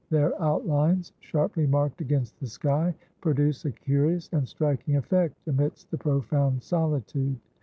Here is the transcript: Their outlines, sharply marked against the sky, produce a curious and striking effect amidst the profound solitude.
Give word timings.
Their 0.09 0.33
outlines, 0.41 1.13
sharply 1.19 1.67
marked 1.67 2.01
against 2.01 2.39
the 2.39 2.47
sky, 2.47 2.95
produce 3.21 3.65
a 3.65 3.71
curious 3.71 4.29
and 4.33 4.47
striking 4.47 4.95
effect 4.95 5.37
amidst 5.45 5.91
the 5.91 5.97
profound 5.99 6.63
solitude. 6.63 7.37